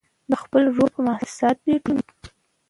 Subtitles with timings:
[0.29, 2.13] د خپل روح پر محسوساتو یې ټومبه